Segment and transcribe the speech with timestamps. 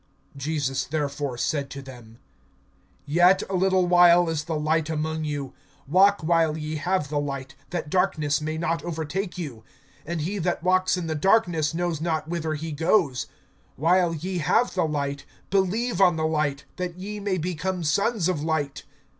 [0.35, 2.17] (35)Jesus therefore said to them:
[3.05, 5.53] Yet a little while is the light among you.
[5.87, 9.63] Walk while ye have the light, that darkness may not overtake you;
[10.03, 13.27] and he that walks in the darkness knows not whither he goes.
[13.79, 18.41] (36)While ye have the light, believe on the light, that ye may become sons of
[18.41, 18.81] light.